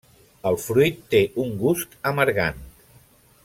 [0.51, 2.67] El fruit té un gust amargant.